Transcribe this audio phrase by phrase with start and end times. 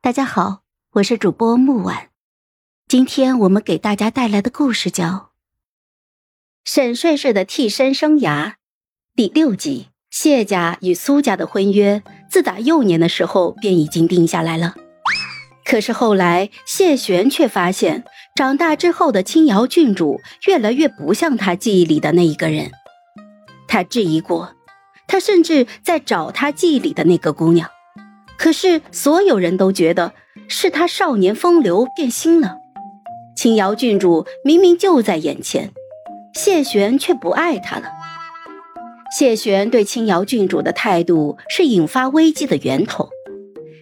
[0.00, 0.60] 大家好，
[0.92, 2.10] 我是主播木婉。
[2.86, 5.04] 今天我们给大家带来的故事叫
[6.64, 8.50] 《沈帅帅的替身生涯》
[9.16, 9.88] 第六集。
[10.08, 12.00] 谢家与苏家的婚约，
[12.30, 14.76] 自打幼年的时候便已经定下来了。
[15.64, 18.04] 可是后来，谢玄却发现，
[18.36, 22.70] 长大之后的青瑶郡主越来越不像他记忆里的那一个人。
[23.66, 24.54] 他质疑过，
[25.08, 27.68] 他甚至在找他记忆里的那个姑娘。
[28.38, 30.14] 可是所有人都觉得
[30.48, 32.56] 是他少年风流变心了。
[33.36, 35.72] 青瑶郡主明明就在眼前，
[36.34, 37.90] 谢玄却不爱她了。
[39.16, 43.08] 谢玄对青瑶郡主的态度是引发危机的源头。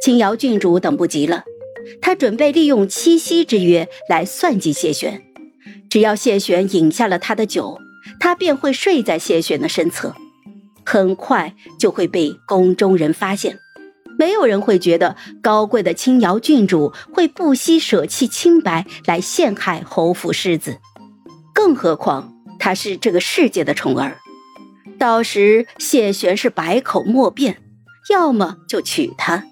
[0.00, 1.44] 青瑶郡主等不及了，
[2.00, 5.22] 她准备利用七夕之约来算计谢玄。
[5.90, 7.78] 只要谢玄饮下了他的酒，
[8.20, 10.14] 他便会睡在谢玄的身侧，
[10.84, 13.58] 很快就会被宫中人发现。
[14.18, 20.78] 没有人会觉得高贵的青瑶郡主会不惜舍弃清白来陷害侯府世子，
[21.54, 24.18] 更何况她是这个世界的宠儿。
[24.98, 27.62] 到时谢玄是百口莫辩，
[28.10, 29.44] 要么就娶她，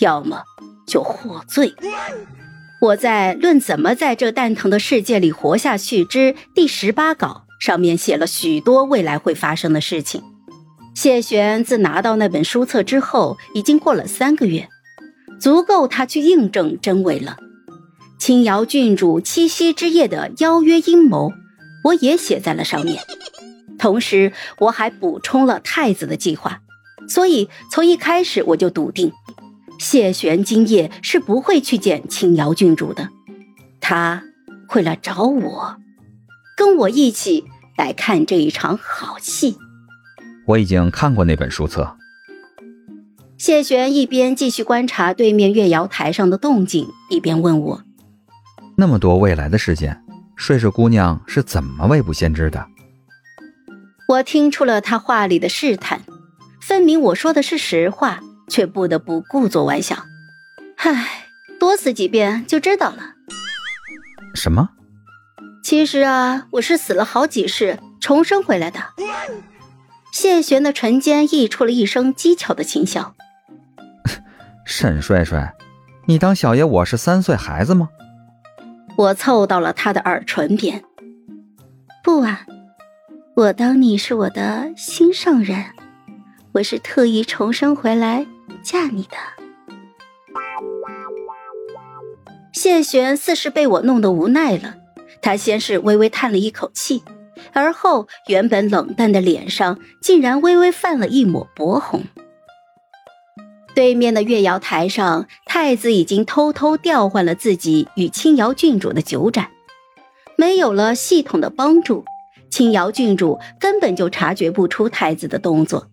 [0.00, 0.42] 要么
[0.86, 1.74] 就获罪。
[2.82, 10.22] 我在《论怎么在这蛋疼的世界里活下去》之第十八稿上面写了许多未来会发生的事情。
[10.94, 14.68] 谢玄自拿到那本书册之后，已经过了三个月，
[15.40, 17.38] 足够他去印证真伪了。
[18.18, 21.32] 青瑶郡主七夕之夜的邀约阴谋，
[21.84, 23.02] 我也写在了上面。
[23.78, 26.60] 同时，我还补充了太子的计划。
[27.08, 29.10] 所以，从一开始我就笃定，
[29.78, 33.08] 谢玄今夜是不会去见青瑶郡主的，
[33.80, 34.22] 他
[34.68, 35.76] 会来找我，
[36.58, 37.44] 跟我一起
[37.78, 39.56] 来看这一场好戏。
[40.46, 41.96] 我已经看过那本书册。
[43.38, 47.82] 谢玄一边继续观察对面月瑶台上的动静，一边问我
[48.76, 50.02] ：“那么多未来的事件，
[50.36, 52.66] 睡睡姑娘是怎么未卜先知的？”
[54.08, 56.02] 我听出了他话里的试探，
[56.60, 60.04] 分明我说的是实话，却不得不故作玩笑。
[60.76, 63.14] 唉，多死几遍就知道了。
[64.34, 64.70] 什么？
[65.62, 68.80] 其实啊，我是死了好几世，重生回来的。
[70.12, 73.14] 谢玄的唇间溢出了一声讥诮的轻笑。
[74.66, 75.54] 沈帅帅，
[76.06, 77.88] 你当小爷我是三岁孩子吗？
[78.96, 80.84] 我凑到了他的耳唇边。
[82.02, 82.46] 不啊，
[83.34, 85.64] 我当你是我的心上人，
[86.52, 88.26] 我是特意重生回来
[88.62, 89.16] 嫁你的。
[92.52, 94.74] 谢玄似是被我弄得无奈了，
[95.22, 97.02] 他先是微微叹了一口气。
[97.52, 102.02] 而后，原本冷淡的脸上竟然微微泛了一抹薄红。
[103.74, 109.48] 对面的月瑶台上，太子已经偷偷调换了自己与青瑶郡主的酒盏。
[110.36, 112.04] 没有了系统的帮助，
[112.50, 115.86] 青瑶郡主根本就察觉不出太子的动作。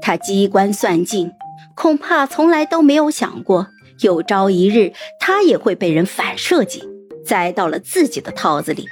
[0.00, 1.32] 他机关算尽，
[1.74, 3.68] 恐怕从来都没有想过，
[4.00, 6.82] 有朝一日他也会被人反设计，
[7.26, 8.86] 栽到了自己的套子里。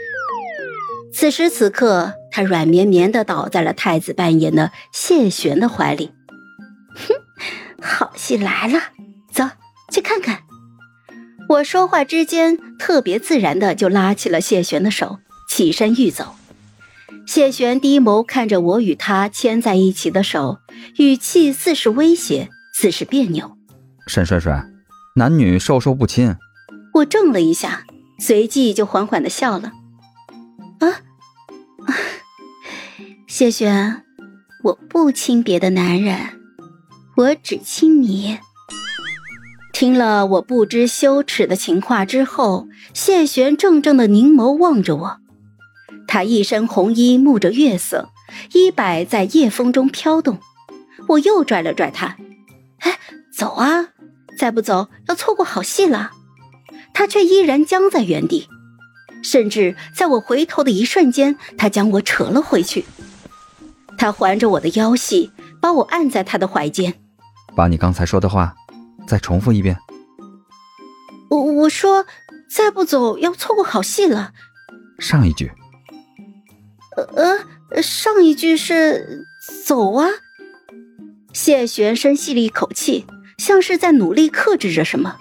[1.15, 6.11] 此时此刻，他软绵绵的倒在了太子扮演的谢玄的怀里。
[6.95, 7.15] 哼，
[7.81, 8.81] 好戏来了，
[9.33, 9.45] 走
[9.91, 10.41] 去看看。
[11.49, 15.19] 我说话之间，特别自然的就拉起了谢玄的手，
[15.49, 16.35] 起身欲走。
[17.27, 20.59] 谢玄低眸看着我与他牵在一起的手，
[20.99, 23.57] 语气似是威胁，似是别扭。
[24.07, 24.65] 沈帅帅，
[25.17, 26.35] 男女授受不亲。
[26.95, 27.85] 我怔了一下，
[28.19, 29.73] 随即就缓缓的笑了。
[30.83, 31.01] 啊，
[33.29, 34.03] 谢玄，
[34.65, 36.19] 我不亲别的男人，
[37.17, 38.39] 我只亲你。
[39.73, 45.21] 听了我不知羞耻的情话之后，谢玄怔怔的凝眸望着我，
[46.07, 48.11] 他一身红衣沐着月色，
[48.53, 50.39] 衣摆在夜风中飘动。
[51.09, 52.17] 我又拽了拽他，
[52.79, 52.99] 哎，
[53.33, 53.89] 走啊！
[54.39, 56.11] 再不走要错过好戏了。
[56.95, 58.49] 他却依然僵在原地。
[59.23, 62.85] 甚至在我回头的一瞬间，他将我扯了回去。
[63.97, 65.31] 他环着我的腰细，
[65.61, 66.95] 把我按在他的怀间。
[67.55, 68.55] 把你刚才说的话
[69.07, 69.77] 再重复一遍。
[71.31, 72.05] 我我说，
[72.51, 74.33] 再不走要错过好戏了。
[74.99, 75.53] 上一句。
[76.97, 77.05] 呃
[77.71, 79.25] 呃，上一句是
[79.65, 80.09] 走啊。
[81.33, 83.07] 谢玄深吸了一口气，
[83.39, 85.17] 像是在努力克制着什么。